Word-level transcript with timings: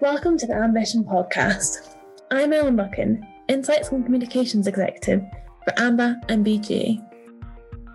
Welcome 0.00 0.38
to 0.38 0.46
the 0.46 0.54
Ambition 0.54 1.02
Podcast. 1.02 1.96
I'm 2.30 2.52
Ellen 2.52 2.76
Buchan, 2.76 3.26
Insights 3.48 3.90
and 3.90 4.04
Communications 4.04 4.68
Executive 4.68 5.24
for 5.64 5.72
AMBA 5.72 6.20
and 6.28 6.46
BGA. 6.46 7.04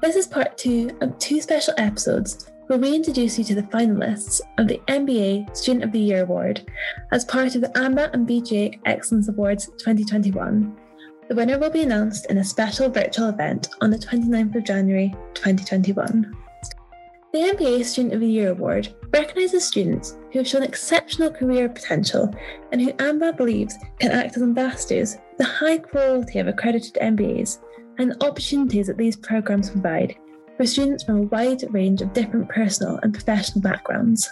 This 0.02 0.18
is 0.18 0.28
part 0.28 0.58
two 0.58 0.92
of 1.00 1.18
two 1.18 1.40
special 1.40 1.74
episodes 1.78 2.52
where 2.68 2.78
we 2.78 2.94
introduce 2.94 3.40
you 3.40 3.46
to 3.46 3.56
the 3.56 3.64
finalists 3.64 4.42
of 4.58 4.68
the 4.68 4.82
MBA 4.90 5.56
Student 5.56 5.86
of 5.86 5.92
the 5.94 6.00
Year 6.00 6.24
Award 6.24 6.70
as 7.14 7.24
part 7.24 7.56
of 7.56 7.62
the 7.62 7.70
AMBA 7.70 8.12
and 8.12 8.28
BGA 8.28 8.82
Excellence 8.84 9.30
Awards 9.30 9.68
2021. 9.68 10.78
The 11.30 11.36
winner 11.36 11.58
will 11.58 11.70
be 11.70 11.84
announced 11.84 12.26
in 12.26 12.40
a 12.40 12.44
special 12.44 12.90
virtual 12.90 13.30
event 13.30 13.70
on 13.80 13.92
the 13.92 13.98
29th 13.98 14.56
of 14.56 14.66
January 14.66 15.16
2021. 15.36 16.36
The 17.34 17.40
MBA 17.40 17.84
Student 17.86 18.14
of 18.14 18.20
the 18.20 18.28
Year 18.28 18.52
Award 18.52 18.94
recognises 19.12 19.66
students 19.66 20.16
who 20.32 20.38
have 20.38 20.48
shown 20.48 20.62
exceptional 20.62 21.32
career 21.32 21.68
potential 21.68 22.32
and 22.72 22.80
who 22.80 22.94
AMBA 22.94 23.38
believes 23.38 23.76
can 24.00 24.12
act 24.12 24.38
as 24.38 24.44
ambassadors 24.44 25.16
for 25.16 25.22
the 25.40 25.44
high 25.44 25.80
quality 25.80 26.38
of 26.38 26.48
accredited 26.48 26.94
MBAs 27.02 27.58
and 27.98 28.12
the 28.12 28.24
opportunities 28.24 28.86
that 28.86 29.00
these 29.00 29.16
programmes 29.16 29.72
provide 29.72 30.16
for 30.58 30.68
students 30.68 31.04
from 31.04 31.18
a 31.18 31.22
wide 31.24 31.64
range 31.74 32.04
of 32.04 32.14
different 32.14 32.48
personal 32.50 33.00
and 33.02 33.12
professional 33.12 33.64
backgrounds. 33.64 34.32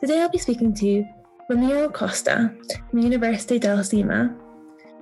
Today 0.00 0.20
I'll 0.20 0.30
be 0.30 0.38
speaking 0.38 0.74
to 0.74 1.04
Ramiro 1.48 1.88
Costa 1.90 2.52
from 2.90 2.98
the 2.98 3.04
University 3.06 3.60
del 3.60 3.78
CEMA, 3.78 4.36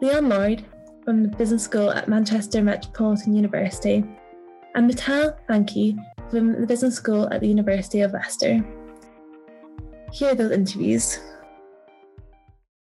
Leon 0.03 0.29
Lloyd 0.29 0.67
from 1.07 1.23
the 1.23 1.35
Business 1.39 1.65
School 1.65 1.91
at 1.91 2.07
Manchester 2.07 2.61
Metropolitan 2.61 3.35
University, 3.35 4.05
and 4.75 4.91
Mital 4.91 5.35
Thanki 5.49 5.99
from 6.31 6.61
the 6.61 6.67
Business 6.67 6.97
School 6.97 7.29
at 7.33 7.41
the 7.41 7.49
University 7.49 8.01
of 8.01 8.13
Leicester. 8.13 8.65
Here 10.13 10.31
are 10.31 10.35
those 10.35 10.53
interviews. 10.53 11.19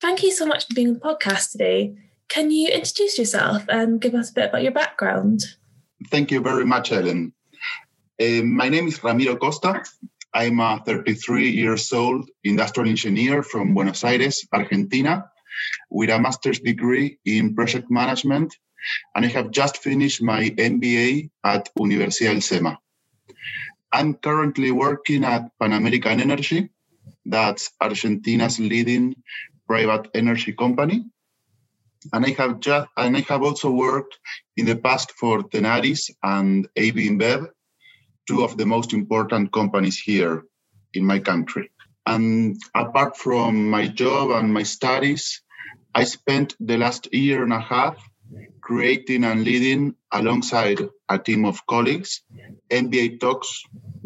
Thank 0.02 0.24
you 0.24 0.32
so 0.32 0.46
much 0.46 0.68
for 0.68 0.74
being 0.74 0.90
on 0.90 0.94
the 0.96 1.00
podcast 1.00 1.52
today. 1.52 1.96
Can 2.30 2.52
you 2.52 2.70
introduce 2.70 3.18
yourself 3.18 3.66
and 3.70 4.02
give 4.02 4.16
us 4.16 4.32
a 4.32 4.34
bit 4.34 4.50
about 4.50 4.64
your 4.64 4.72
background? 4.72 5.42
Thank 6.10 6.32
you 6.32 6.42
very 6.42 6.66
much, 6.66 6.92
Ellen. 6.92 7.34
Uh, 8.22 8.44
my 8.44 8.70
name 8.70 8.88
is 8.88 9.04
Ramiro 9.04 9.36
Costa. 9.38 9.84
I'm 10.34 10.60
a 10.60 10.82
33 10.86 11.50
years 11.52 11.94
old 11.94 12.30
industrial 12.44 12.90
engineer 12.90 13.44
from 13.44 13.74
Buenos 13.74 14.04
Aires, 14.04 14.46
Argentina, 14.52 15.30
with 15.90 16.10
a 16.10 16.20
master's 16.20 16.60
degree 16.60 17.20
in 17.26 17.56
project 17.56 17.90
management, 17.90 18.56
and 19.16 19.26
I 19.26 19.28
have 19.30 19.52
just 19.52 19.78
finished 19.78 20.22
my 20.22 20.50
MBA 20.50 21.30
at 21.44 21.70
Universidad 21.78 22.34
del 22.34 22.42
CEMA. 22.42 22.78
I'm 23.92 24.16
currently 24.16 24.72
working 24.72 25.24
at 25.24 25.52
Pan 25.60 25.74
American 25.74 26.20
Energy, 26.20 26.70
that's 27.26 27.72
Argentina's 27.82 28.60
leading 28.60 29.16
private 29.68 30.10
energy 30.14 30.54
company. 30.54 31.06
And 32.12 32.26
I 32.26 32.32
have 32.32 32.60
just 32.60 32.88
and 32.98 33.16
I 33.16 33.22
have 33.22 33.44
also 33.44 33.72
worked 33.72 34.20
in 34.58 34.66
the 34.66 34.76
past 34.76 35.12
for 35.14 35.42
Tenaris 35.44 36.10
and 36.22 36.68
AB 36.76 37.10
InBev, 37.10 37.48
two 38.28 38.44
of 38.44 38.58
the 38.58 38.66
most 38.66 38.92
important 38.94 39.54
companies 39.54 39.98
here 39.98 40.44
in 40.94 41.06
my 41.06 41.20
country. 41.20 41.72
And 42.06 42.58
apart 42.76 43.16
from 43.16 43.70
my 43.70 43.88
job 43.88 44.32
and 44.32 44.54
my 44.54 44.64
studies, 44.64 45.42
I 45.96 46.04
spent 46.04 46.56
the 46.60 46.78
last 46.78 47.08
year 47.14 47.44
and 47.44 47.54
a 47.54 47.62
half 47.62 47.98
creating 48.60 49.24
and 49.24 49.44
leading 49.44 49.96
alongside 50.12 50.80
a 51.08 51.20
team 51.20 51.46
of 51.46 51.66
colleagues 51.68 52.22
MBA 52.70 53.20
Talks. 53.20 53.64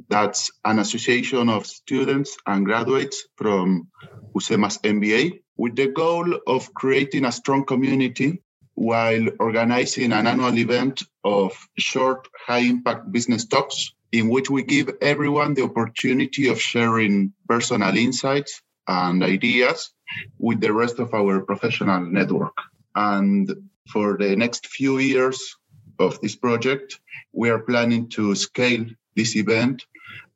That's 0.09 0.51
an 0.63 0.79
association 0.79 1.49
of 1.49 1.65
students 1.65 2.37
and 2.45 2.65
graduates 2.65 3.27
from 3.35 3.89
UCEMA's 4.35 4.77
MBA 4.79 5.41
with 5.57 5.75
the 5.75 5.87
goal 5.87 6.39
of 6.47 6.73
creating 6.73 7.25
a 7.25 7.31
strong 7.31 7.65
community 7.65 8.41
while 8.75 9.27
organizing 9.39 10.13
an 10.13 10.27
annual 10.27 10.57
event 10.57 11.03
of 11.23 11.67
short, 11.77 12.27
high 12.45 12.59
impact 12.59 13.11
business 13.11 13.45
talks 13.45 13.93
in 14.11 14.29
which 14.29 14.49
we 14.49 14.63
give 14.63 14.89
everyone 15.01 15.53
the 15.55 15.63
opportunity 15.63 16.47
of 16.49 16.61
sharing 16.61 17.33
personal 17.49 17.97
insights 17.97 18.61
and 18.87 19.23
ideas 19.23 19.91
with 20.37 20.61
the 20.61 20.71
rest 20.71 20.99
of 20.99 21.13
our 21.13 21.41
professional 21.41 22.01
network. 22.01 22.55
And 22.95 23.69
for 23.91 24.17
the 24.17 24.35
next 24.35 24.67
few 24.67 24.99
years 24.99 25.57
of 25.99 26.19
this 26.21 26.35
project, 26.35 26.99
we 27.33 27.49
are 27.49 27.59
planning 27.59 28.09
to 28.09 28.35
scale 28.35 28.85
this 29.15 29.35
event 29.35 29.85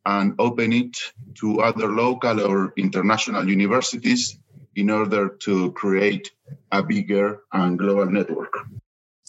and 0.05 0.33
open 0.39 0.73
it 0.73 0.97
to 1.35 1.61
other 1.61 1.87
local 1.87 2.41
or 2.41 2.73
international 2.77 3.47
universities 3.47 4.37
in 4.75 4.89
order 4.89 5.29
to 5.29 5.71
create 5.73 6.31
a 6.71 6.81
bigger 6.81 7.41
and 7.53 7.77
global 7.77 8.05
network. 8.05 8.53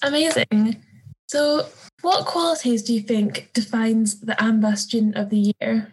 Amazing. 0.03 0.83
So, 1.27 1.67
what 2.03 2.27
qualities 2.27 2.83
do 2.83 2.95
you 2.95 3.01
think 3.01 3.51
defines 3.53 4.21
the 4.21 4.35
AMBA 4.43 4.77
Student 4.77 5.17
of 5.17 5.31
the 5.31 5.55
Year? 5.61 5.93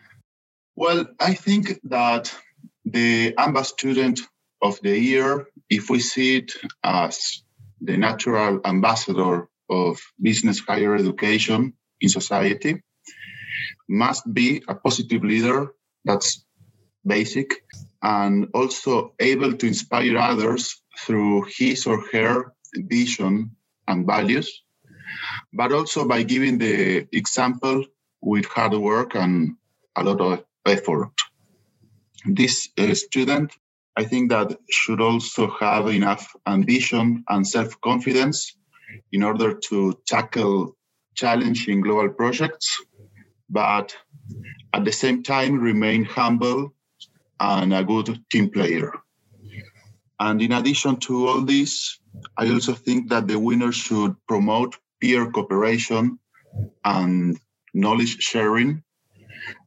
Well, 0.75 1.05
I 1.19 1.33
think 1.33 1.79
that 1.83 2.33
the 2.85 3.33
AMBA 3.37 3.65
Student 3.65 4.21
of 4.61 4.79
the 4.81 4.97
Year, 4.97 5.47
if 5.69 5.89
we 5.89 5.99
see 5.99 6.37
it 6.37 6.53
as 6.83 7.43
the 7.81 7.97
natural 7.97 8.59
ambassador 8.65 9.47
of 9.69 9.99
business 10.21 10.59
higher 10.59 10.95
education 10.95 11.73
in 12.01 12.09
society, 12.09 12.81
must 13.87 14.31
be 14.33 14.63
a 14.67 14.75
positive 14.75 15.23
leader. 15.23 15.73
That's 16.05 16.45
basic. 17.05 17.63
And 18.01 18.47
also 18.53 19.13
able 19.19 19.53
to 19.53 19.67
inspire 19.67 20.17
others 20.17 20.81
through 21.05 21.45
his 21.57 21.85
or 21.85 22.01
her 22.13 22.53
vision 22.75 23.51
and 23.87 24.05
values, 24.05 24.63
but 25.53 25.71
also 25.71 26.07
by 26.07 26.23
giving 26.23 26.57
the 26.57 27.07
example 27.11 27.83
with 28.21 28.45
hard 28.45 28.73
work 28.73 29.15
and 29.15 29.55
a 29.95 30.03
lot 30.03 30.21
of 30.21 30.45
effort. 30.65 31.11
This 32.25 32.69
uh, 32.77 32.93
student 32.93 33.51
I 33.99 34.05
think 34.05 34.29
that 34.29 34.57
should 34.69 35.01
also 35.01 35.49
have 35.59 35.87
enough 35.87 36.33
ambition 36.47 37.25
and 37.27 37.45
self 37.45 37.81
confidence 37.81 38.55
in 39.11 39.23
order 39.23 39.53
to 39.69 39.99
tackle 40.05 40.75
challenging 41.15 41.81
global 41.81 42.09
projects, 42.09 42.81
but 43.49 43.95
at 44.73 44.85
the 44.85 44.91
same 44.91 45.23
time 45.23 45.59
remain 45.59 46.05
humble 46.05 46.73
and 47.39 47.73
a 47.73 47.83
good 47.83 48.23
team 48.31 48.49
player. 48.49 48.91
And 50.19 50.41
in 50.41 50.51
addition 50.51 50.97
to 51.07 51.27
all 51.27 51.41
this, 51.41 51.99
I 52.37 52.49
also 52.49 52.73
think 52.73 53.09
that 53.09 53.27
the 53.27 53.39
winner 53.39 53.71
should 53.71 54.15
promote 54.27 54.77
peer 54.99 55.31
cooperation 55.31 56.19
and 56.83 57.39
knowledge 57.73 58.17
sharing, 58.19 58.83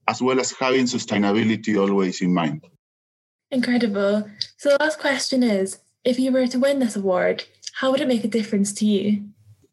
as 0.06 0.20
well 0.20 0.38
as 0.40 0.52
having 0.52 0.84
sustainability 0.84 1.80
always 1.80 2.20
in 2.20 2.34
mind. 2.34 2.66
Incredible. 3.50 4.28
So, 4.56 4.70
the 4.70 4.76
last 4.80 4.98
question 4.98 5.42
is 5.42 5.78
if 6.04 6.18
you 6.18 6.32
were 6.32 6.46
to 6.46 6.58
win 6.58 6.80
this 6.80 6.96
award, 6.96 7.44
how 7.74 7.90
would 7.90 8.00
it 8.00 8.08
make 8.08 8.24
a 8.24 8.28
difference 8.28 8.72
to 8.74 8.86
you? 8.86 9.24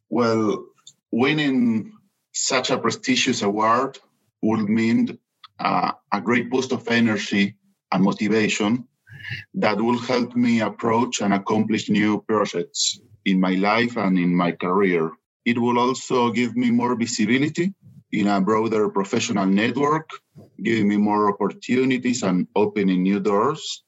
Well, 0.09 0.65
winning 1.11 1.93
such 2.33 2.69
a 2.69 2.77
prestigious 2.77 3.41
award 3.41 3.99
would 4.41 4.69
mean 4.69 5.19
uh, 5.59 5.91
a 6.11 6.21
great 6.21 6.49
boost 6.49 6.71
of 6.71 6.87
energy 6.87 7.55
and 7.91 8.03
motivation 8.03 8.87
that 9.53 9.79
will 9.79 9.97
help 9.97 10.35
me 10.35 10.61
approach 10.61 11.21
and 11.21 11.33
accomplish 11.33 11.89
new 11.89 12.21
projects 12.27 12.99
in 13.25 13.39
my 13.39 13.55
life 13.55 13.97
and 13.97 14.17
in 14.17 14.35
my 14.35 14.51
career. 14.53 15.11
It 15.45 15.59
will 15.59 15.77
also 15.77 16.31
give 16.31 16.55
me 16.55 16.71
more 16.71 16.95
visibility 16.95 17.73
in 18.11 18.27
a 18.27 18.41
broader 18.41 18.89
professional 18.89 19.45
network, 19.45 20.09
giving 20.63 20.87
me 20.87 20.97
more 20.97 21.29
opportunities 21.31 22.23
and 22.23 22.47
opening 22.55 23.03
new 23.03 23.19
doors 23.19 23.83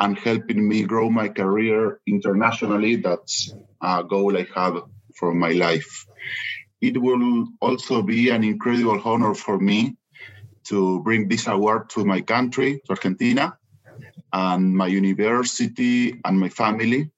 and 0.00 0.18
helping 0.18 0.66
me 0.68 0.84
grow 0.84 1.10
my 1.10 1.28
career 1.28 2.00
internationally. 2.06 2.96
That's 2.96 3.56
a 3.82 4.04
goal 4.04 4.36
I 4.36 4.46
have 4.54 4.82
for 5.18 5.34
my 5.34 5.52
life. 5.52 6.06
It 6.80 7.00
will 7.00 7.48
also 7.60 8.02
be 8.02 8.30
an 8.30 8.44
incredible 8.44 9.00
honor 9.04 9.34
for 9.34 9.58
me 9.58 9.96
to 10.68 11.02
bring 11.02 11.28
this 11.28 11.46
award 11.46 11.90
to 11.90 12.04
my 12.04 12.20
country, 12.22 12.80
to 12.86 12.90
Argentina, 12.90 13.58
and 14.32 14.74
my 14.76 14.86
university 14.88 16.20
and 16.24 16.40
my 16.40 16.48
family. 16.48 17.10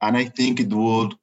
And 0.00 0.16
I 0.16 0.26
think 0.26 0.60
it 0.60 0.72
would 0.72 1.14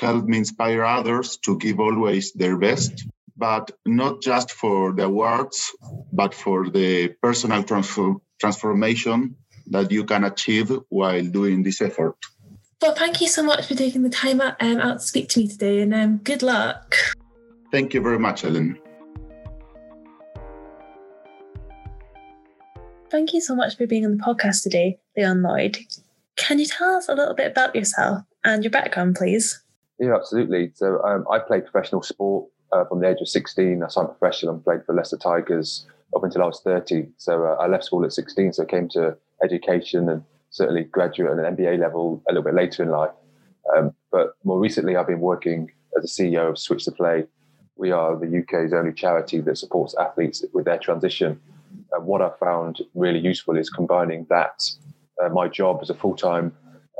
help 0.00 0.24
me 0.24 0.38
inspire 0.38 0.84
others 0.84 1.38
to 1.44 1.58
give 1.58 1.80
always 1.80 2.32
their 2.32 2.56
best 2.58 3.06
but 3.36 3.70
not 3.86 4.20
just 4.22 4.52
for 4.52 4.92
the 4.92 5.04
awards, 5.04 5.72
but 6.12 6.34
for 6.34 6.68
the 6.70 7.08
personal 7.22 7.62
transform- 7.64 8.20
transformation 8.38 9.36
that 9.70 9.90
you 9.90 10.04
can 10.04 10.24
achieve 10.24 10.72
while 10.88 11.24
doing 11.24 11.62
this 11.62 11.80
effort. 11.80 12.16
Well, 12.82 12.94
thank 12.94 13.20
you 13.20 13.28
so 13.28 13.42
much 13.42 13.66
for 13.66 13.74
taking 13.74 14.02
the 14.02 14.10
time 14.10 14.40
out, 14.40 14.56
um, 14.60 14.78
out 14.78 15.00
to 15.00 15.06
speak 15.06 15.28
to 15.30 15.40
me 15.40 15.48
today, 15.48 15.80
and 15.80 15.94
um, 15.94 16.18
good 16.18 16.42
luck. 16.42 16.96
Thank 17.70 17.94
you 17.94 18.00
very 18.00 18.18
much, 18.18 18.44
Ellen. 18.44 18.78
Thank 23.10 23.32
you 23.32 23.40
so 23.40 23.54
much 23.54 23.76
for 23.76 23.86
being 23.86 24.04
on 24.04 24.16
the 24.16 24.22
podcast 24.22 24.62
today, 24.62 24.98
Leon 25.16 25.42
Lloyd. 25.42 25.78
Can 26.36 26.58
you 26.58 26.66
tell 26.66 26.94
us 26.94 27.08
a 27.08 27.14
little 27.14 27.34
bit 27.34 27.50
about 27.50 27.74
yourself 27.74 28.22
and 28.44 28.64
your 28.64 28.70
background, 28.70 29.16
please? 29.16 29.60
Yeah, 29.98 30.14
absolutely. 30.14 30.72
So 30.74 31.02
um, 31.02 31.26
I 31.30 31.38
played 31.38 31.66
professional 31.66 32.02
sport 32.02 32.48
uh, 32.72 32.84
from 32.84 33.00
the 33.00 33.08
age 33.08 33.20
of 33.20 33.28
16. 33.28 33.82
I 33.82 33.88
signed 33.88 34.08
professional 34.08 34.54
and 34.54 34.64
played 34.64 34.86
for 34.86 34.94
Leicester 34.94 35.18
Tigers 35.18 35.86
up 36.16 36.24
until 36.24 36.42
I 36.42 36.46
was 36.46 36.60
30. 36.62 37.08
So 37.18 37.44
uh, 37.44 37.56
I 37.60 37.66
left 37.66 37.84
school 37.84 38.04
at 38.04 38.12
16, 38.12 38.54
so 38.54 38.62
I 38.62 38.66
came 38.66 38.88
to 38.90 39.16
education 39.44 40.08
and 40.08 40.22
certainly 40.50 40.84
graduate 40.84 41.30
and 41.30 41.40
an 41.40 41.56
MBA 41.56 41.78
level 41.78 42.22
a 42.28 42.32
little 42.32 42.44
bit 42.44 42.54
later 42.54 42.82
in 42.82 42.90
life. 42.90 43.10
Um, 43.76 43.94
but 44.10 44.34
more 44.44 44.58
recently, 44.58 44.96
I've 44.96 45.06
been 45.06 45.20
working 45.20 45.70
as 45.96 46.04
a 46.04 46.22
CEO 46.22 46.50
of 46.50 46.58
Switch 46.58 46.84
the 46.84 46.92
Play. 46.92 47.24
We 47.76 47.92
are 47.92 48.16
the 48.16 48.38
UK's 48.38 48.72
only 48.72 48.92
charity 48.92 49.40
that 49.40 49.58
supports 49.58 49.94
athletes 49.98 50.44
with 50.52 50.64
their 50.64 50.78
transition. 50.78 51.40
And 51.92 52.06
what 52.06 52.20
I 52.20 52.30
found 52.40 52.82
really 52.94 53.20
useful 53.20 53.56
is 53.56 53.70
combining 53.70 54.26
that, 54.28 54.68
uh, 55.22 55.28
my 55.28 55.48
job 55.48 55.78
as 55.82 55.90
a 55.90 55.94
full 55.94 56.16
time 56.16 56.52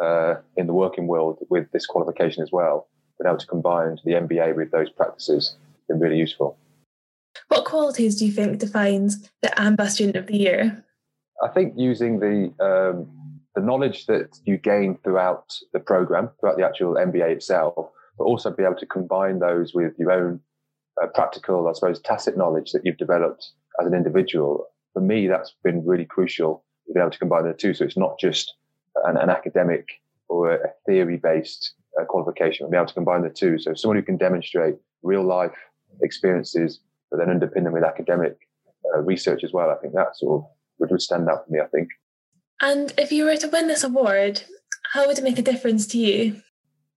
uh, 0.02 0.36
in 0.56 0.66
the 0.66 0.72
working 0.72 1.06
world, 1.06 1.38
with 1.50 1.70
this 1.72 1.86
qualification 1.86 2.42
as 2.42 2.50
well. 2.52 2.88
Being 3.18 3.28
able 3.28 3.38
to 3.38 3.46
combine 3.46 3.98
the 4.04 4.12
MBA 4.12 4.56
with 4.56 4.70
those 4.70 4.88
practices 4.90 5.56
has 5.58 5.86
been 5.88 6.00
really 6.00 6.18
useful. 6.18 6.56
What 7.48 7.64
qualities 7.64 8.16
do 8.16 8.26
you 8.26 8.32
think 8.32 8.58
defines 8.58 9.28
the 9.42 9.48
AMBA 9.60 9.90
Student 9.90 10.16
of 10.16 10.26
the 10.26 10.38
Year? 10.38 10.84
I 11.42 11.48
think 11.48 11.74
using 11.76 12.20
the 12.20 12.52
um, 12.64 13.08
the 13.54 13.60
knowledge 13.60 14.06
that 14.06 14.38
you 14.44 14.56
gain 14.56 14.98
throughout 15.02 15.52
the 15.72 15.80
program, 15.80 16.30
throughout 16.38 16.56
the 16.56 16.64
actual 16.64 16.94
MBA 16.94 17.30
itself, 17.30 17.90
but 18.16 18.24
also 18.24 18.50
be 18.50 18.62
able 18.62 18.76
to 18.76 18.86
combine 18.86 19.38
those 19.38 19.74
with 19.74 19.92
your 19.98 20.12
own 20.12 20.40
uh, 21.02 21.06
practical, 21.08 21.68
I 21.68 21.72
suppose, 21.72 22.00
tacit 22.00 22.36
knowledge 22.36 22.72
that 22.72 22.82
you've 22.84 22.98
developed 22.98 23.50
as 23.80 23.86
an 23.86 23.94
individual. 23.94 24.66
For 24.92 25.00
me, 25.00 25.26
that's 25.26 25.54
been 25.64 25.84
really 25.84 26.04
crucial 26.04 26.64
to 26.86 26.92
be 26.92 27.00
able 27.00 27.10
to 27.10 27.18
combine 27.18 27.46
the 27.46 27.54
two. 27.54 27.74
So 27.74 27.84
it's 27.84 27.96
not 27.96 28.18
just 28.20 28.54
an, 29.04 29.16
an 29.16 29.30
academic 29.30 29.88
or 30.28 30.52
a 30.52 30.70
theory 30.86 31.16
based 31.16 31.74
uh, 32.00 32.04
qualification, 32.04 32.66
but 32.66 32.70
be 32.70 32.76
able 32.76 32.86
to 32.86 32.94
combine 32.94 33.22
the 33.22 33.30
two. 33.30 33.58
So 33.58 33.74
someone 33.74 33.96
who 33.96 34.02
can 34.02 34.16
demonstrate 34.16 34.76
real 35.02 35.24
life 35.24 35.56
experiences, 36.02 36.80
but 37.10 37.18
then 37.18 37.28
underpin 37.28 37.64
them 37.64 37.72
with 37.72 37.82
academic 37.82 38.36
uh, 38.94 39.00
research 39.00 39.42
as 39.42 39.52
well. 39.52 39.70
I 39.70 39.76
think 39.76 39.94
that 39.94 40.16
sort 40.16 40.42
of 40.42 40.50
would, 40.80 40.90
would 40.90 41.02
stand 41.02 41.28
out 41.28 41.46
for 41.46 41.52
me, 41.52 41.60
I 41.60 41.66
think. 41.66 41.88
And 42.60 42.92
if 42.98 43.12
you 43.12 43.24
were 43.24 43.36
to 43.36 43.48
win 43.48 43.68
this 43.68 43.84
award, 43.84 44.42
how 44.92 45.06
would 45.06 45.18
it 45.18 45.24
make 45.24 45.38
a 45.38 45.42
difference 45.42 45.86
to 45.88 45.98
you? 45.98 46.42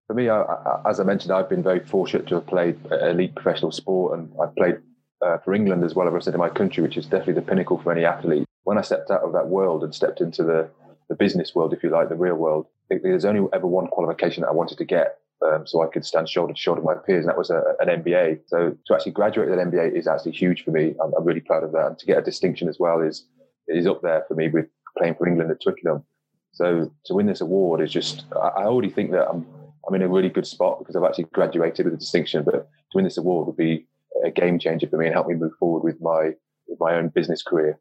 For 0.08 0.14
me, 0.14 0.30
I, 0.30 0.42
I, 0.42 0.82
as 0.90 1.00
I 1.00 1.04
mentioned, 1.04 1.32
I've 1.32 1.50
been 1.50 1.64
very 1.64 1.80
fortunate 1.80 2.28
to 2.28 2.36
have 2.36 2.48
played 2.48 2.78
elite 2.92 3.36
professional 3.36 3.72
sport, 3.72 4.18
and 4.18 4.32
I've 4.42 4.56
played 4.56 4.78
uh, 5.22 5.38
for 5.38 5.54
England 5.54 5.84
as 5.84 5.96
well 5.96 6.08
as 6.08 6.14
I 6.14 6.20
said 6.20 6.34
in 6.34 6.40
my 6.40 6.50
country, 6.50 6.84
which 6.84 6.98
is 6.98 7.06
definitely 7.06 7.36
the 7.36 7.42
pinnacle 7.42 7.80
for 7.82 7.92
any 7.92 8.04
athlete. 8.04 8.46
When 8.64 8.78
I 8.78 8.82
stepped 8.82 9.12
out 9.12 9.22
of 9.22 9.34
that 9.34 9.48
world 9.48 9.84
and 9.84 9.96
stepped 9.96 10.22
into 10.22 10.44
the, 10.44 10.70
the 11.10 11.16
business 11.16 11.56
world, 11.56 11.74
if 11.74 11.84
you 11.84 11.90
like, 11.90 12.10
the 12.10 12.16
real 12.16 12.36
world, 12.36 12.68
there's 12.90 13.26
only 13.26 13.48
ever 13.54 13.68
one 13.68 13.88
qualification 13.88 14.42
that 14.42 14.50
I 14.50 14.54
wanted 14.54 14.78
to 14.78 14.86
get, 14.86 15.20
um, 15.46 15.66
so 15.66 15.82
I 15.82 15.88
could 15.88 16.06
stand 16.06 16.30
shoulder 16.30 16.54
to 16.54 16.60
shoulder 16.60 16.82
with 16.82 16.96
my 16.96 17.02
peers, 17.02 17.26
and 17.26 17.30
that 17.30 17.38
was 17.38 17.50
a, 17.50 17.62
an 17.80 18.04
MBA. 18.04 18.42
So 18.48 18.76
to 18.86 18.94
actually 18.94 19.14
graduate 19.14 19.50
with 19.50 19.60
an 19.60 19.72
MBA 19.72 19.98
is 19.98 20.08
actually 20.08 20.34
huge 20.34 20.64
for 20.64 20.72
me. 20.72 20.96
I'm, 21.02 21.14
I'm 21.18 21.24
really 21.24 21.42
proud 21.42 21.64
of 21.64 21.72
that, 21.72 21.88
and 21.88 22.00
to 22.00 22.06
get 22.06 22.18
a 22.18 22.22
distinction 22.22 22.68
as 22.68 22.80
well 22.80 23.02
is 23.02 23.26
is 23.68 23.88
up 23.88 24.02
there 24.02 24.24
for 24.28 24.36
me 24.36 24.50
with 24.50 24.68
playing 24.98 25.16
for 25.16 25.28
England 25.28 25.52
at 25.52 25.62
Twickenham. 25.62 26.04
So 26.52 26.92
to 27.06 27.14
win 27.14 27.26
this 27.26 27.42
award 27.42 27.82
is 27.82 27.92
just, 27.92 28.26
I 28.34 28.64
already 28.64 28.90
think 28.90 29.12
that 29.12 29.28
I'm, 29.28 29.46
I'm 29.88 29.96
in 29.96 30.04
a 30.04 30.08
really 30.08 30.30
good 30.30 30.46
spot 30.46 30.80
because 30.80 30.96
I've 30.96 31.04
actually 31.04 31.26
graduated 31.26 31.86
with 31.86 31.96
a 31.96 31.98
distinction, 31.98 32.44
but 32.44 32.54
to 32.54 32.96
win 32.96 33.06
this 33.06 33.18
award 33.18 33.48
would 33.48 33.58
be 33.58 33.88
a 34.24 34.30
game 34.30 34.60
changer 34.60 34.88
for 34.88 34.98
me 34.98 35.08
and 35.08 35.14
help 35.16 35.28
me 35.28 35.34
move 35.34 35.54
forward 35.60 35.84
with 35.84 36.00
my, 36.00 36.32
with 36.68 36.80
my 36.80 36.96
own 36.96 37.10
business 37.10 37.42
career. 37.42 37.80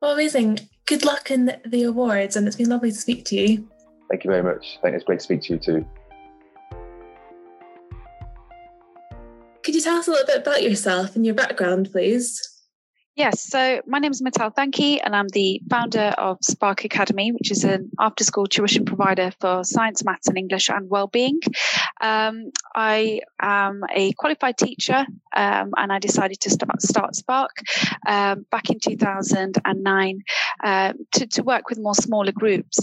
Well, 0.00 0.12
amazing. 0.12 0.60
Good 0.86 1.04
luck 1.04 1.30
in 1.30 1.60
the 1.64 1.82
awards 1.82 2.36
and 2.36 2.46
it's 2.46 2.56
been 2.56 2.70
lovely 2.70 2.90
to 2.90 2.96
speak 2.96 3.24
to 3.26 3.36
you. 3.36 3.68
Thank 4.10 4.24
you 4.24 4.30
very 4.30 4.42
much. 4.42 4.78
I 4.78 4.82
think 4.82 4.96
it's 4.96 5.04
great 5.04 5.20
to 5.20 5.24
speak 5.24 5.42
to 5.42 5.54
you 5.54 5.58
too. 5.58 5.86
Could 9.62 9.74
you 9.74 9.80
tell 9.80 9.96
us 9.96 10.08
a 10.08 10.10
little 10.10 10.26
bit 10.26 10.42
about 10.42 10.62
yourself 10.62 11.16
and 11.16 11.24
your 11.24 11.34
background, 11.34 11.90
please? 11.90 12.53
Yes, 13.16 13.48
so 13.48 13.80
my 13.86 14.00
name 14.00 14.10
is 14.10 14.20
Mital 14.20 14.52
Thanki, 14.52 14.98
and 15.00 15.14
I'm 15.14 15.28
the 15.28 15.62
founder 15.70 16.12
of 16.18 16.38
Spark 16.42 16.84
Academy, 16.84 17.30
which 17.30 17.52
is 17.52 17.62
an 17.62 17.92
after 18.00 18.24
school 18.24 18.48
tuition 18.48 18.84
provider 18.84 19.30
for 19.40 19.62
science, 19.62 20.04
maths, 20.04 20.26
and 20.26 20.36
English 20.36 20.68
and 20.68 20.90
well-being. 20.90 21.38
Um, 22.00 22.50
I 22.74 23.20
am 23.40 23.84
a 23.94 24.12
qualified 24.14 24.58
teacher, 24.58 25.06
um, 25.36 25.70
and 25.76 25.92
I 25.92 26.00
decided 26.00 26.40
to 26.40 26.50
start, 26.50 26.82
start 26.82 27.14
Spark 27.14 27.52
um, 28.04 28.46
back 28.50 28.70
in 28.70 28.80
2009 28.80 30.18
uh, 30.64 30.92
to, 31.12 31.26
to, 31.28 31.42
work 31.44 31.68
with 31.68 31.78
more 31.78 31.94
smaller 31.94 32.32
groups. 32.32 32.80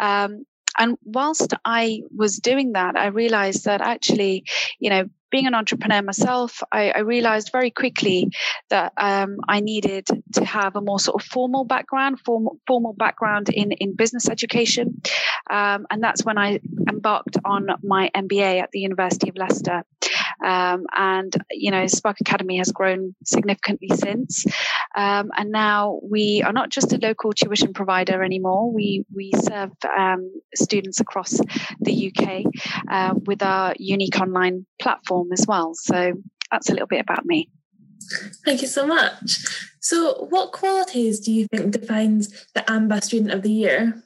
Um, 0.00 0.46
and 0.78 0.96
whilst 1.04 1.52
I 1.66 2.00
was 2.16 2.38
doing 2.38 2.72
that, 2.72 2.96
I 2.96 3.08
realized 3.08 3.66
that 3.66 3.82
actually, 3.82 4.44
you 4.78 4.88
know, 4.88 5.10
being 5.34 5.48
an 5.48 5.54
entrepreneur 5.54 6.00
myself, 6.00 6.62
I, 6.70 6.90
I 6.90 7.00
realized 7.00 7.50
very 7.50 7.72
quickly 7.72 8.30
that 8.70 8.92
um, 8.96 9.38
I 9.48 9.58
needed 9.58 10.06
to 10.34 10.44
have 10.44 10.76
a 10.76 10.80
more 10.80 11.00
sort 11.00 11.20
of 11.20 11.26
formal 11.26 11.64
background, 11.64 12.20
formal, 12.24 12.60
formal 12.68 12.92
background 12.92 13.48
in, 13.48 13.72
in 13.72 13.96
business 13.96 14.28
education. 14.28 15.02
Um, 15.50 15.88
and 15.90 16.00
that's 16.00 16.24
when 16.24 16.38
I 16.38 16.60
embarked 16.88 17.36
on 17.44 17.66
my 17.82 18.12
MBA 18.14 18.62
at 18.62 18.70
the 18.70 18.78
University 18.78 19.28
of 19.28 19.36
Leicester. 19.36 19.82
Um, 20.44 20.84
and, 20.96 21.34
you 21.50 21.70
know, 21.70 21.86
Spark 21.86 22.20
Academy 22.20 22.58
has 22.58 22.70
grown 22.70 23.14
significantly 23.24 23.88
since. 23.94 24.44
Um, 24.94 25.30
and 25.36 25.50
now 25.50 26.00
we 26.02 26.42
are 26.44 26.52
not 26.52 26.70
just 26.70 26.92
a 26.92 26.98
local 26.98 27.32
tuition 27.32 27.72
provider 27.72 28.22
anymore. 28.22 28.72
We, 28.72 29.04
we 29.14 29.32
serve 29.32 29.70
um, 29.96 30.30
students 30.54 31.00
across 31.00 31.40
the 31.80 32.12
UK 32.12 32.44
uh, 32.90 33.14
with 33.24 33.42
our 33.42 33.74
unique 33.78 34.20
online 34.20 34.66
platform 34.80 35.32
as 35.32 35.46
well. 35.48 35.74
So 35.74 36.12
that's 36.50 36.68
a 36.68 36.72
little 36.72 36.86
bit 36.86 37.00
about 37.00 37.24
me. 37.24 37.50
Thank 38.44 38.60
you 38.60 38.68
so 38.68 38.86
much. 38.86 39.38
So, 39.80 40.26
what 40.30 40.52
qualities 40.52 41.20
do 41.20 41.32
you 41.32 41.46
think 41.48 41.72
defines 41.72 42.46
the 42.54 42.60
AMBA 42.70 43.02
Student 43.02 43.32
of 43.32 43.42
the 43.42 43.50
Year? 43.50 44.02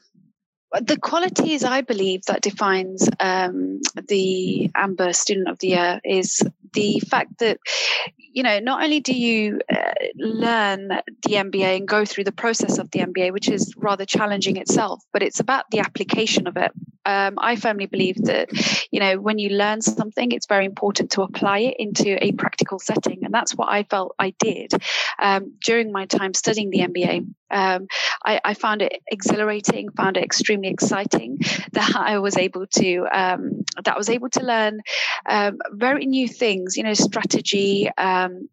The 0.73 0.99
qualities 0.99 1.65
I 1.65 1.81
believe 1.81 2.25
that 2.27 2.43
defines 2.43 3.09
um, 3.21 3.81
the 4.09 4.71
AMBA 4.77 5.15
Student 5.15 5.49
of 5.49 5.59
the 5.59 5.69
Year 5.69 6.01
is 6.05 6.43
the 6.75 7.01
fact 7.09 7.39
that 7.39 7.59
you 8.17 8.43
know 8.43 8.59
not 8.59 8.83
only 8.83 9.01
do 9.01 9.15
you 9.15 9.61
uh, 9.73 9.93
learn 10.17 10.89
the 10.89 11.35
MBA 11.35 11.79
and 11.79 11.89
go 11.89 12.05
through 12.05 12.25
the 12.25 12.33
process 12.33 12.79
of 12.79 12.91
the 12.91 13.01
MBA, 13.01 13.33
which 13.33 13.49
is 13.49 13.73
rather 13.77 14.05
challenging 14.05 14.57
itself, 14.57 15.03
but 15.13 15.23
it's 15.23 15.41
about 15.41 15.65
the 15.71 15.81
application 15.81 16.47
of 16.47 16.57
it. 16.57 16.73
Um, 17.07 17.37
I 17.39 17.57
firmly 17.57 17.87
believe 17.87 18.17
that 18.25 18.51
you 18.93 19.01
know 19.01 19.19
when 19.19 19.39
you 19.39 19.51
learn 19.51 19.81
something, 19.81 20.33
it's 20.33 20.47
very 20.47 20.67
important 20.67 21.13
to 21.13 21.23
apply 21.23 21.61
it 21.61 21.77
into 21.79 22.23
a 22.23 22.33
practical 22.33 22.79
setting, 22.79 23.25
and 23.25 23.33
that's 23.33 23.55
what 23.55 23.71
I 23.71 23.85
felt 23.85 24.15
I 24.19 24.35
did 24.39 24.73
um, 25.19 25.55
during 25.65 25.93
my 25.93 26.05
time 26.05 26.35
studying 26.35 26.69
the 26.69 26.81
MBA. 26.81 27.27
Um, 27.51 27.87
I, 28.25 28.41
I, 28.45 28.55
found 28.55 28.83
it 28.83 29.01
exhilarating, 29.11 29.91
found 29.91 30.17
it 30.17 30.25
extremely 30.25 30.69
exciting 30.69 31.39
that 31.73 31.97
I 31.97 32.19
was 32.19 32.37
able 32.37 32.67
to 32.67 33.07
um, 33.13 33.65
that 33.77 33.95
I 33.95 33.99
was 33.99 34.11
able 34.11 34.29
to 34.31 34.43
learn 34.43 34.81
um, 35.27 35.59
very 35.73 36.07
new 36.07 36.29
things, 36.29 36.77
you 36.77 36.83
know, 36.83 36.95
strategy, 36.95 37.89
um, 37.97 38.49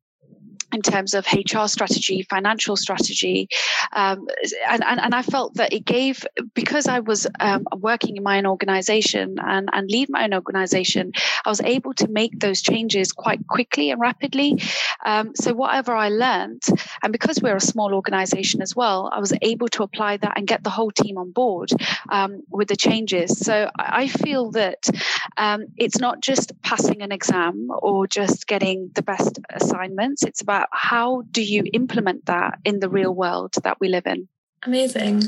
in 0.74 0.81
terms 0.81 1.13
of 1.13 1.25
HR 1.27 1.67
strategy, 1.67 2.25
financial 2.29 2.75
strategy. 2.75 3.48
Um, 3.93 4.27
and, 4.69 4.84
and, 4.84 5.00
and, 5.00 5.15
I 5.15 5.22
felt 5.22 5.55
that 5.55 5.74
it 5.74 5.86
gave, 5.86 6.25
because 6.53 6.88
I 6.88 7.00
was 7.00 7.27
um, 7.39 7.65
working 7.77 8.17
in 8.17 8.24
my 8.24 8.38
own 8.38 8.45
organization 8.45 9.38
and, 9.39 9.69
and 9.72 9.89
lead 9.89 10.10
my 10.10 10.24
own 10.24 10.34
organization, 10.34 11.12
I 11.45 11.50
was 11.50 11.62
able 11.62 11.93
to 11.95 12.07
make 12.07 12.39
those 12.39 12.62
changes 12.62 13.12
quite 13.12 13.48
quickly 13.48 13.91
and 13.91 14.01
rapidly. 14.01 14.62
Um, 15.05 15.34
so 15.36 15.53
whatever 15.53 15.93
I 15.93 16.10
learned, 16.10 16.63
and 17.03 17.12
because 17.12 17.41
we're 17.41 17.55
a 17.55 17.62
small 17.62 17.93
organization 17.93 18.62
as 18.62 18.75
well, 18.75 19.10
I 19.13 19.19
was 19.19 19.34
able 19.41 19.67
to 19.69 19.84
apply 19.84 20.17
that 20.17 20.34
and 20.38 20.48
get 20.48 20.63
the 20.63 20.69
whole 20.69 20.91
team 20.91 21.17
on 21.17 21.31
board 21.31 21.69
um, 22.10 22.41
with 22.50 22.67
the 22.67 22.75
changes. 22.75 23.39
So 23.39 23.69
I 23.77 24.07
feel 24.07 24.51
that 24.51 24.89
um, 25.38 25.65
it's 25.77 26.00
not 26.00 26.22
just 26.22 26.60
passing 26.62 27.01
an 27.01 27.12
exam 27.12 27.69
or 27.69 28.07
just 28.07 28.48
getting 28.48 28.91
the 28.95 29.03
best 29.03 29.39
assignments. 29.50 30.24
It's 30.24 30.41
about 30.41 30.55
about 30.56 30.70
how 30.72 31.24
do 31.32 31.44
you 31.44 31.64
implement 31.74 32.26
that 32.26 32.60
in 32.64 32.80
the 32.80 32.90
real 32.90 33.14
world 33.14 33.54
that 33.64 33.80
we 33.80 33.90
live 33.90 34.08
in. 34.08 34.28
Amazing. 34.64 35.24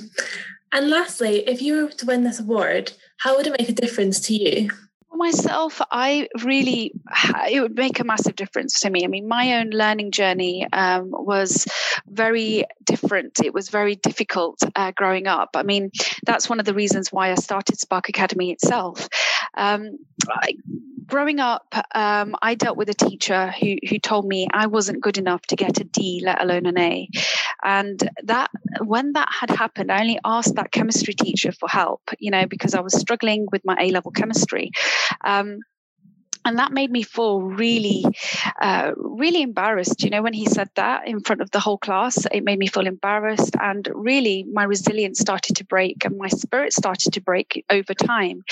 And 0.72 0.90
lastly, 0.90 1.48
if 1.48 1.62
you 1.62 1.84
were 1.84 1.92
to 1.92 2.06
win 2.06 2.24
this 2.24 2.40
award, 2.40 2.94
how 3.18 3.36
would 3.36 3.48
it 3.48 3.56
make 3.58 3.70
a 3.70 3.74
difference 3.74 4.20
to 4.22 4.34
you? 4.34 4.70
myself, 5.18 5.82
I 5.90 6.30
really, 6.44 6.94
it 7.50 7.62
would 7.62 7.76
make 7.76 8.00
a 8.00 8.04
massive 8.04 8.36
difference 8.36 8.82
to 8.82 8.90
me. 8.90 9.04
I 9.04 9.08
mean, 9.08 9.28
my 9.28 9.60
own 9.60 9.70
learning 9.70 10.12
journey 10.12 10.68
um, 10.72 11.10
was 11.12 11.66
very 12.08 12.66
different. 12.86 13.40
It 13.44 13.54
was 13.54 13.70
very 13.70 13.96
difficult 13.96 14.62
uh, 14.76 14.92
growing 14.92 15.28
up. 15.28 15.52
I 15.56 15.64
mean, 15.64 15.92
that's 16.26 16.50
one 16.50 16.60
of 16.60 16.66
the 16.66 16.74
reasons 16.74 17.12
why 17.12 17.32
I 17.32 17.36
started 17.36 17.80
Spark 17.80 18.10
Academy 18.10 18.52
itself. 18.52 19.08
Um, 19.56 19.98
I, 20.30 20.54
growing 21.06 21.40
up, 21.40 21.74
um, 21.96 22.36
I 22.42 22.56
dealt 22.56 22.78
with 22.78 22.90
a 22.90 22.94
teacher 22.94 23.54
who 23.60 23.76
who 23.90 23.98
told 23.98 24.28
me 24.28 24.48
I 24.54 24.68
wasn't 24.68 25.02
good 25.02 25.18
enough 25.18 25.42
to 25.48 25.56
get 25.56 25.80
a 25.80 25.84
D, 25.84 26.22
let 26.24 26.42
alone 26.42 26.66
an 26.66 26.78
A. 26.78 27.10
And 27.64 28.10
that 28.24 28.52
when 28.84 29.14
that 29.14 29.30
had 29.32 29.50
happened, 29.50 29.92
I 29.92 30.02
only 30.02 30.20
asked 30.24 30.56
that 30.56 30.72
chemistry 30.72 31.14
teacher 31.14 31.52
for 31.52 31.68
help, 31.68 32.02
you 32.20 32.30
know, 32.30 32.46
because 32.46 32.76
I 32.76 32.82
was 32.82 33.00
struggling 33.00 33.48
with 33.52 33.64
my 33.66 33.76
A 33.80 33.92
level 33.92 34.12
chemistry. 34.12 34.72
Um, 35.24 35.60
and 36.48 36.60
that 36.60 36.72
made 36.72 36.89
me 36.89 37.04
feel 37.04 37.42
really 37.42 38.06
uh, 38.62 38.92
really 38.98 39.42
embarrassed 39.42 40.01
you 40.04 40.10
know 40.10 40.22
when 40.22 40.34
he 40.34 40.46
said 40.46 40.70
that 40.75 41.08
in 41.08 41.20
front 41.20 41.42
of 41.42 41.51
the 41.51 41.60
whole 41.60 41.77
class 41.77 42.25
it 42.32 42.44
made 42.44 42.58
me 42.58 42.68
feel 42.68 42.88
embarrassed 42.88 43.56
and 43.62 43.89
really 43.94 44.46
my 44.51 44.63
resilience 44.63 45.20
started 45.20 45.58
to 45.58 45.66
break 45.66 46.06
and 46.06 46.18
my 46.18 46.30
spirit 46.30 46.72
started 46.74 47.12
to 47.12 47.22
break 47.22 47.66
over 47.70 47.94
time 47.94 48.44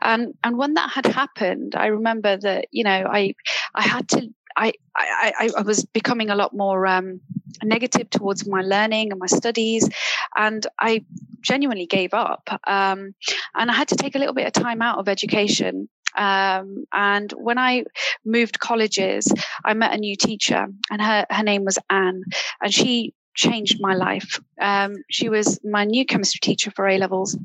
and 0.00 0.34
and 0.42 0.56
when 0.56 0.74
that 0.74 0.90
had 0.90 1.06
happened 1.06 1.74
i 1.76 1.86
remember 1.86 2.36
that 2.38 2.66
you 2.70 2.82
know 2.82 3.06
i 3.12 3.34
i 3.74 3.82
had 3.82 4.08
to 4.08 4.28
I, 4.56 4.72
I, 4.96 5.50
I 5.58 5.62
was 5.62 5.84
becoming 5.84 6.30
a 6.30 6.36
lot 6.36 6.54
more 6.54 6.86
um, 6.86 7.20
negative 7.64 8.08
towards 8.10 8.46
my 8.46 8.62
learning 8.62 9.10
and 9.10 9.18
my 9.18 9.26
studies, 9.26 9.88
and 10.36 10.64
I 10.78 11.04
genuinely 11.40 11.86
gave 11.86 12.14
up. 12.14 12.48
Um, 12.64 13.16
and 13.56 13.68
I 13.68 13.74
had 13.74 13.88
to 13.88 13.96
take 13.96 14.14
a 14.14 14.18
little 14.20 14.32
bit 14.32 14.46
of 14.46 14.52
time 14.52 14.80
out 14.80 14.98
of 14.98 15.08
education 15.08 15.88
um, 16.16 16.84
and 16.92 17.32
when 17.32 17.58
I 17.58 17.84
moved 18.24 18.60
colleges, 18.60 19.32
I 19.64 19.74
met 19.74 19.94
a 19.94 19.98
new 19.98 20.16
teacher, 20.16 20.66
and 20.90 21.02
her, 21.02 21.26
her 21.30 21.42
name 21.42 21.64
was 21.64 21.78
Anne, 21.90 22.22
and 22.62 22.72
she 22.72 23.14
changed 23.34 23.78
my 23.80 23.94
life. 23.94 24.40
Um, 24.60 24.96
she 25.10 25.28
was 25.28 25.58
my 25.64 25.84
new 25.84 26.06
chemistry 26.06 26.40
teacher 26.40 26.70
for 26.70 26.88
A 26.88 26.98
levels. 26.98 27.36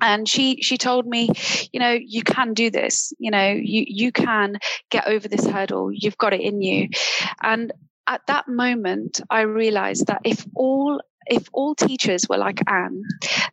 And 0.00 0.28
she 0.28 0.60
she 0.60 0.76
told 0.76 1.06
me, 1.06 1.30
you 1.72 1.80
know, 1.80 1.92
you 1.92 2.22
can 2.22 2.52
do 2.52 2.70
this. 2.70 3.14
You 3.18 3.30
know, 3.30 3.50
you 3.50 3.84
you 3.86 4.12
can 4.12 4.58
get 4.90 5.08
over 5.08 5.26
this 5.26 5.46
hurdle. 5.46 5.90
You've 5.90 6.18
got 6.18 6.34
it 6.34 6.42
in 6.42 6.60
you. 6.60 6.90
And 7.42 7.72
at 8.06 8.20
that 8.26 8.46
moment, 8.46 9.22
I 9.30 9.42
realized 9.42 10.08
that 10.08 10.20
if 10.22 10.44
all 10.54 11.00
if 11.26 11.48
all 11.52 11.74
teachers 11.74 12.26
were 12.28 12.36
like 12.36 12.60
Anne, 12.68 13.02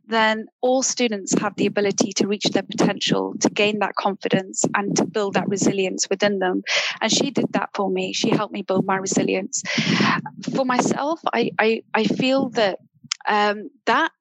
then 0.07 0.47
all 0.61 0.83
students 0.83 1.33
have 1.39 1.55
the 1.55 1.65
ability 1.65 2.13
to 2.13 2.27
reach 2.27 2.45
their 2.45 2.63
potential, 2.63 3.33
to 3.39 3.49
gain 3.49 3.79
that 3.79 3.95
confidence, 3.95 4.65
and 4.75 4.95
to 4.97 5.05
build 5.05 5.35
that 5.35 5.47
resilience 5.47 6.09
within 6.09 6.39
them. 6.39 6.63
And 7.01 7.11
she 7.11 7.31
did 7.31 7.51
that 7.53 7.69
for 7.73 7.89
me. 7.89 8.13
She 8.13 8.29
helped 8.29 8.53
me 8.53 8.61
build 8.61 8.85
my 8.85 8.97
resilience. 8.97 9.63
For 10.55 10.65
myself, 10.65 11.19
I, 11.33 11.51
I, 11.59 11.83
I 11.93 12.03
feel 12.05 12.49
that 12.49 12.79
um, 13.25 13.69
that 13.85 14.11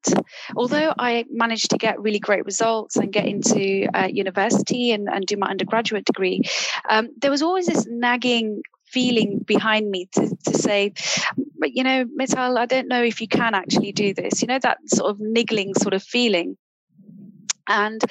although 0.55 0.95
I 0.97 1.25
managed 1.29 1.71
to 1.71 1.77
get 1.77 2.01
really 2.01 2.21
great 2.21 2.45
results 2.45 2.97
and 2.97 3.13
get 3.13 3.27
into 3.27 3.89
uh, 3.93 4.07
university 4.07 4.93
and, 4.93 5.09
and 5.09 5.27
do 5.27 5.37
my 5.37 5.49
undergraduate 5.49 6.05
degree, 6.05 6.43
um, 6.89 7.09
there 7.21 7.31
was 7.31 7.43
always 7.43 7.67
this 7.67 7.85
nagging 7.89 8.63
feeling 8.93 9.43
behind 9.45 9.91
me 9.91 10.09
to, 10.13 10.37
to 10.47 10.59
say, 10.59 10.93
but 11.63 11.77
you 11.77 11.85
know, 11.85 12.05
Mital, 12.07 12.59
I 12.59 12.67
don't 12.67 12.89
know 12.89 13.03
if 13.05 13.21
you 13.21 13.29
can 13.29 13.55
actually 13.55 13.93
do 13.93 14.13
this. 14.13 14.43
You 14.43 14.49
know, 14.49 14.59
that 14.59 14.79
sort 14.89 15.11
of 15.11 15.21
niggling 15.21 15.75
sort 15.75 15.95
of 15.95 16.03
feeling. 16.03 16.57
And 17.69 18.03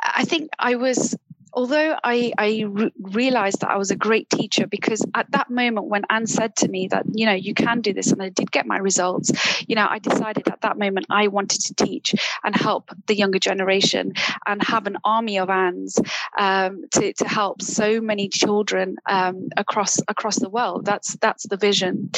I 0.00 0.24
think 0.24 0.50
I 0.60 0.76
was 0.76 1.16
although 1.54 1.96
I, 2.02 2.32
I 2.36 2.64
re- 2.68 2.92
realized 3.00 3.60
that 3.60 3.70
I 3.70 3.76
was 3.76 3.90
a 3.90 3.96
great 3.96 4.28
teacher 4.28 4.66
because 4.66 5.04
at 5.14 5.30
that 5.30 5.50
moment 5.50 5.86
when 5.86 6.02
Anne 6.10 6.26
said 6.26 6.56
to 6.56 6.68
me 6.68 6.88
that, 6.88 7.04
you 7.14 7.26
know, 7.26 7.32
you 7.32 7.54
can 7.54 7.80
do 7.80 7.92
this, 7.92 8.12
and 8.12 8.22
I 8.22 8.28
did 8.28 8.50
get 8.50 8.66
my 8.66 8.76
results, 8.76 9.32
you 9.68 9.76
know, 9.76 9.86
I 9.88 9.98
decided 9.98 10.48
at 10.48 10.60
that 10.62 10.78
moment 10.78 11.06
I 11.10 11.28
wanted 11.28 11.60
to 11.62 11.74
teach 11.74 12.14
and 12.42 12.54
help 12.54 12.90
the 13.06 13.14
younger 13.14 13.38
generation 13.38 14.12
and 14.46 14.62
have 14.62 14.86
an 14.86 14.98
army 15.04 15.38
of 15.38 15.48
Annes 15.48 15.98
um, 16.38 16.84
to, 16.92 17.12
to 17.14 17.28
help 17.28 17.62
so 17.62 18.00
many 18.00 18.28
children 18.28 18.96
um, 19.08 19.48
across 19.56 20.00
across 20.08 20.38
the 20.38 20.50
world. 20.50 20.84
That's 20.84 21.16
that's 21.16 21.46
the 21.46 21.56
vision. 21.56 22.10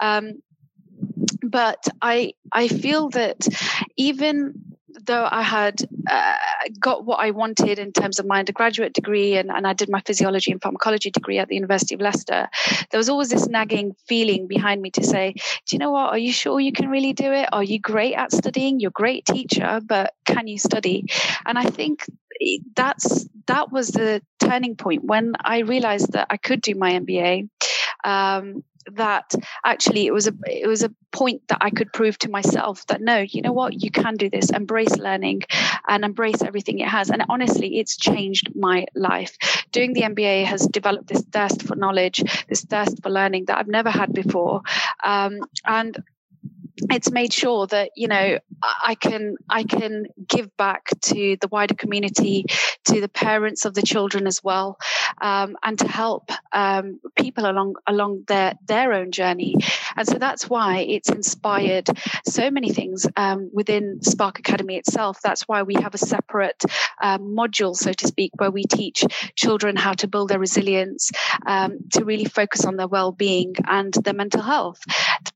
Um, 0.00 0.42
but 1.42 1.82
I 2.02 2.34
I 2.52 2.68
feel 2.68 3.08
that 3.10 3.46
even 3.96 4.70
though 5.06 5.26
I 5.30 5.42
had 5.42 5.82
uh, 6.08 6.36
got 6.78 7.04
what 7.04 7.20
I 7.20 7.30
wanted 7.30 7.78
in 7.78 7.92
terms 7.92 8.18
of 8.18 8.26
my 8.26 8.40
undergraduate 8.40 8.92
degree 8.92 9.36
and, 9.36 9.50
and 9.50 9.66
I 9.66 9.72
did 9.72 9.88
my 9.88 10.00
physiology 10.00 10.52
and 10.52 10.60
pharmacology 10.60 11.10
degree 11.10 11.38
at 11.38 11.48
the 11.48 11.54
University 11.54 11.94
of 11.94 12.00
Leicester, 12.00 12.48
there 12.90 12.98
was 12.98 13.08
always 13.08 13.30
this 13.30 13.48
nagging 13.48 13.94
feeling 14.06 14.46
behind 14.46 14.82
me 14.82 14.90
to 14.92 15.04
say, 15.04 15.32
Do 15.32 15.76
you 15.76 15.78
know 15.78 15.90
what? 15.90 16.10
Are 16.10 16.18
you 16.18 16.32
sure 16.32 16.60
you 16.60 16.72
can 16.72 16.88
really 16.88 17.12
do 17.12 17.32
it? 17.32 17.48
Are 17.52 17.64
you 17.64 17.80
great 17.80 18.14
at 18.14 18.32
studying? 18.32 18.80
You're 18.80 18.88
a 18.88 18.92
great 18.92 19.24
teacher, 19.24 19.80
but 19.84 20.12
can 20.24 20.46
you 20.46 20.58
study? 20.58 21.06
And 21.46 21.58
I 21.58 21.64
think 21.64 22.04
that's 22.74 23.26
that 23.46 23.70
was 23.70 23.88
the 23.88 24.22
turning 24.38 24.76
point 24.76 25.04
when 25.04 25.34
I 25.40 25.60
realized 25.60 26.12
that 26.12 26.28
I 26.30 26.36
could 26.36 26.60
do 26.60 26.74
my 26.74 26.92
MBA. 26.92 27.48
Um, 28.04 28.64
that 28.92 29.34
actually 29.64 30.06
it 30.06 30.12
was 30.12 30.26
a 30.26 30.32
it 30.46 30.66
was 30.66 30.82
a 30.82 30.92
point 31.12 31.42
that 31.48 31.58
I 31.60 31.70
could 31.70 31.92
prove 31.92 32.18
to 32.18 32.30
myself 32.30 32.86
that 32.86 33.00
no, 33.00 33.18
you 33.18 33.42
know 33.42 33.52
what, 33.52 33.82
you 33.82 33.90
can 33.90 34.16
do 34.16 34.30
this. 34.30 34.50
Embrace 34.50 34.96
learning 34.96 35.42
and 35.88 36.04
embrace 36.04 36.42
everything 36.42 36.78
it 36.78 36.88
has. 36.88 37.10
And 37.10 37.24
honestly, 37.28 37.78
it's 37.78 37.96
changed 37.96 38.50
my 38.54 38.86
life. 38.94 39.36
Doing 39.72 39.92
the 39.92 40.02
MBA 40.02 40.44
has 40.44 40.66
developed 40.66 41.08
this 41.08 41.22
thirst 41.32 41.62
for 41.62 41.76
knowledge, 41.76 42.22
this 42.48 42.64
thirst 42.64 43.02
for 43.02 43.10
learning 43.10 43.46
that 43.46 43.58
I've 43.58 43.68
never 43.68 43.90
had 43.90 44.12
before. 44.12 44.62
Um, 45.04 45.40
and 45.64 46.02
it's 46.90 47.10
made 47.10 47.32
sure 47.32 47.66
that 47.66 47.90
you 47.96 48.08
know 48.08 48.38
I 48.62 48.94
can 48.94 49.36
I 49.48 49.64
can 49.64 50.06
give 50.28 50.56
back 50.56 50.90
to 51.02 51.36
the 51.40 51.48
wider 51.48 51.74
community, 51.74 52.44
to 52.86 53.00
the 53.00 53.08
parents 53.08 53.64
of 53.64 53.74
the 53.74 53.82
children 53.82 54.26
as 54.26 54.42
well, 54.42 54.78
um, 55.20 55.56
and 55.62 55.78
to 55.78 55.88
help 55.88 56.30
um, 56.52 57.00
people 57.16 57.46
along 57.46 57.74
along 57.86 58.24
their 58.26 58.54
their 58.66 58.92
own 58.92 59.12
journey. 59.12 59.54
And 59.96 60.06
so 60.06 60.18
that's 60.18 60.48
why 60.48 60.78
it's 60.78 61.08
inspired 61.10 61.88
so 62.26 62.50
many 62.50 62.72
things 62.72 63.06
um, 63.16 63.50
within 63.52 64.02
Spark 64.02 64.38
Academy 64.38 64.76
itself. 64.76 65.20
That's 65.22 65.48
why 65.48 65.62
we 65.62 65.74
have 65.74 65.94
a 65.94 65.98
separate 65.98 66.62
um, 67.02 67.34
module, 67.36 67.74
so 67.74 67.92
to 67.92 68.06
speak, 68.06 68.32
where 68.36 68.50
we 68.50 68.64
teach 68.64 69.04
children 69.36 69.76
how 69.76 69.92
to 69.94 70.08
build 70.08 70.28
their 70.28 70.38
resilience, 70.38 71.10
um, 71.46 71.78
to 71.92 72.04
really 72.04 72.26
focus 72.26 72.64
on 72.64 72.76
their 72.76 72.88
well-being 72.88 73.54
and 73.66 73.92
their 74.04 74.14
mental 74.14 74.42
health 74.42 74.80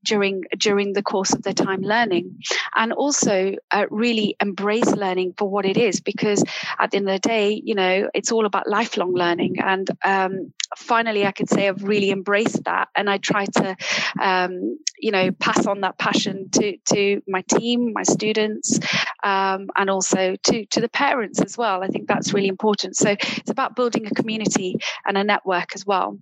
during 0.03 0.43
during 0.57 0.93
the 0.93 1.03
course 1.03 1.33
of 1.33 1.41
their 1.41 1.53
time 1.53 1.81
learning, 1.81 2.37
and 2.75 2.93
also 2.93 3.14
uh, 3.23 3.85
really 3.89 4.35
embrace 4.41 4.91
learning 4.91 5.33
for 5.37 5.49
what 5.49 5.65
it 5.65 5.77
is. 5.77 6.01
Because 6.01 6.43
at 6.79 6.91
the 6.91 6.97
end 6.97 7.09
of 7.09 7.21
the 7.21 7.27
day, 7.27 7.61
you 7.63 7.75
know, 7.75 8.09
it's 8.13 8.31
all 8.31 8.45
about 8.45 8.67
lifelong 8.67 9.13
learning. 9.13 9.59
And 9.59 9.87
um, 10.03 10.53
finally, 10.77 11.25
I 11.25 11.31
could 11.31 11.49
say 11.49 11.67
I've 11.67 11.83
really 11.83 12.11
embraced 12.11 12.63
that, 12.65 12.89
and 12.95 13.09
I 13.09 13.17
try 13.17 13.45
to, 13.45 13.75
um, 14.21 14.77
you 14.99 15.11
know, 15.11 15.31
pass 15.31 15.65
on 15.65 15.81
that 15.81 15.97
passion 15.97 16.49
to 16.51 16.77
to 16.93 17.21
my 17.27 17.43
team, 17.49 17.93
my 17.93 18.03
students, 18.03 18.79
um, 19.23 19.67
and 19.75 19.89
also 19.89 20.35
to 20.43 20.65
to 20.65 20.81
the 20.81 20.89
parents 20.89 21.41
as 21.41 21.57
well. 21.57 21.83
I 21.83 21.87
think 21.87 22.07
that's 22.07 22.33
really 22.33 22.47
important. 22.47 22.95
So 22.95 23.11
it's 23.11 23.49
about 23.49 23.75
building 23.75 24.05
a 24.07 24.11
community 24.11 24.75
and 25.05 25.17
a 25.17 25.23
network 25.23 25.75
as 25.75 25.85
well. 25.85 26.17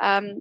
Um, 0.00 0.40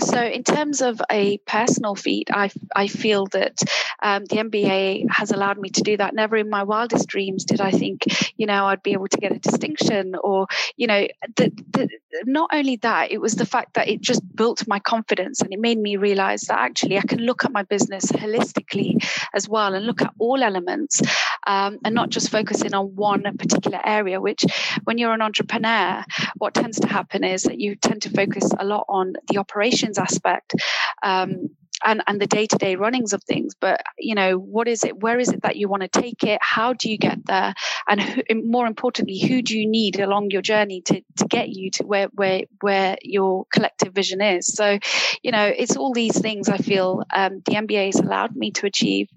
so, 0.00 0.22
in 0.22 0.44
terms 0.44 0.80
of 0.80 1.00
a 1.10 1.38
personal 1.38 1.94
feat, 1.94 2.28
I, 2.32 2.50
I 2.74 2.86
feel 2.86 3.26
that 3.26 3.62
um, 4.02 4.24
the 4.24 4.36
MBA 4.36 5.10
has 5.10 5.30
allowed 5.30 5.58
me 5.58 5.70
to 5.70 5.82
do 5.82 5.96
that. 5.96 6.14
Never 6.14 6.36
in 6.36 6.50
my 6.50 6.62
wildest 6.62 7.08
dreams 7.08 7.44
did 7.44 7.60
I 7.60 7.70
think, 7.70 8.04
you 8.36 8.46
know, 8.46 8.66
I'd 8.66 8.82
be 8.82 8.92
able 8.92 9.08
to 9.08 9.18
get 9.18 9.32
a 9.32 9.38
distinction 9.38 10.14
or, 10.22 10.46
you 10.76 10.86
know, 10.86 11.06
the, 11.36 11.52
the, 11.70 11.88
not 12.24 12.50
only 12.52 12.76
that, 12.76 13.12
it 13.12 13.20
was 13.20 13.34
the 13.34 13.46
fact 13.46 13.74
that 13.74 13.88
it 13.88 14.00
just 14.00 14.22
built 14.34 14.66
my 14.66 14.78
confidence 14.78 15.40
and 15.40 15.52
it 15.52 15.60
made 15.60 15.78
me 15.78 15.96
realize 15.96 16.42
that 16.42 16.58
actually 16.58 16.98
I 16.98 17.02
can 17.02 17.20
look 17.20 17.44
at 17.44 17.52
my 17.52 17.62
business 17.62 18.06
holistically 18.06 19.04
as 19.34 19.48
well 19.48 19.74
and 19.74 19.86
look 19.86 20.02
at 20.02 20.14
all 20.18 20.42
elements 20.42 21.00
um, 21.46 21.78
and 21.84 21.94
not 21.94 22.10
just 22.10 22.30
focusing 22.30 22.74
on 22.74 22.94
one 22.94 23.22
particular 23.38 23.80
area, 23.84 24.20
which 24.20 24.44
when 24.84 24.98
you're 24.98 25.12
an 25.12 25.22
entrepreneur, 25.22 26.04
what 26.36 26.54
tends 26.54 26.80
to 26.80 26.88
happen 26.88 27.24
is 27.24 27.42
that 27.44 27.60
you 27.60 27.76
tend 27.76 28.02
to 28.02 28.10
focus 28.10 28.50
a 28.58 28.64
lot 28.64 28.84
on 28.88 29.14
the 29.28 29.38
operations 29.38 29.98
aspect. 29.98 30.54
Um, 31.02 31.50
and 31.82 32.02
and 32.06 32.20
the 32.20 32.26
day-to-day 32.26 32.76
runnings 32.76 33.14
of 33.14 33.24
things. 33.24 33.54
But 33.58 33.80
you 33.98 34.14
know 34.14 34.36
what 34.36 34.68
is 34.68 34.84
it 34.84 35.00
where 35.00 35.18
is 35.18 35.30
it 35.30 35.40
that 35.44 35.56
you 35.56 35.66
want 35.66 35.82
to 35.82 35.88
take 35.88 36.22
it? 36.24 36.38
How 36.42 36.74
do 36.74 36.90
you 36.90 36.98
get 36.98 37.24
there? 37.24 37.54
And 37.88 38.00
who, 38.02 38.22
more 38.34 38.66
importantly 38.66 39.18
who 39.18 39.40
do 39.40 39.58
you 39.58 39.66
need 39.66 39.98
along 39.98 40.30
your 40.30 40.42
journey 40.42 40.82
to 40.82 41.00
to 41.16 41.24
get 41.26 41.48
you 41.48 41.70
to 41.70 41.84
where 41.84 42.08
where 42.12 42.42
where 42.60 42.98
your 43.02 43.46
collective 43.50 43.94
vision 43.94 44.20
is? 44.20 44.46
So 44.46 44.78
you 45.22 45.32
know 45.32 45.46
it's 45.46 45.76
all 45.76 45.92
these 45.92 46.18
things 46.18 46.48
i 46.48 46.56
feel 46.56 47.02
um, 47.14 47.42
the 47.44 47.52
mba 47.52 47.86
has 47.86 47.96
allowed 47.96 48.34
me 48.34 48.50
to 48.52 48.66
achieve 48.66 49.08